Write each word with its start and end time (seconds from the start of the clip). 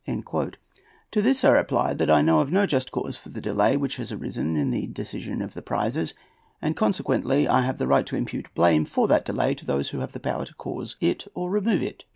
To 0.07 0.57
this 1.21 1.43
I 1.43 1.51
reply 1.51 1.93
that 1.93 2.09
I 2.09 2.23
know 2.23 2.39
of 2.39 2.51
no 2.51 2.65
just 2.65 2.91
cause 2.91 3.17
for 3.17 3.29
the 3.29 3.39
delay 3.39 3.77
which 3.77 3.97
has 3.97 4.11
arisen 4.11 4.57
in 4.57 4.71
the 4.71 4.87
decision 4.87 5.43
of 5.43 5.53
the 5.53 5.61
prizes, 5.61 6.15
and 6.59 6.75
consequently 6.75 7.47
I 7.47 7.61
have 7.61 7.79
a 7.79 7.85
right 7.85 8.07
to 8.07 8.15
impute 8.15 8.51
blame 8.55 8.85
for 8.85 9.07
that 9.09 9.25
delay 9.25 9.53
to 9.53 9.63
those 9.67 9.89
who 9.89 9.99
have 9.99 10.13
the 10.13 10.19
power 10.19 10.43
to 10.45 10.55
cause 10.55 10.95
it 11.01 11.27
or 11.35 11.51
remove 11.51 11.83
it. 11.83 12.05